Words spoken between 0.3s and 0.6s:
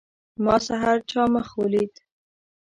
ما